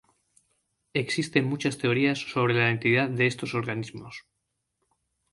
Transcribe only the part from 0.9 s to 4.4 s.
Existen muchas teorías sobre la identidad de estos organismos.